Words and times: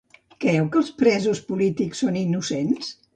Creu 0.45 0.69
que 0.75 0.79
els 0.79 0.87
presos 1.01 1.41
polítics 1.49 2.01
són 2.05 2.17
innocents? 2.23 2.91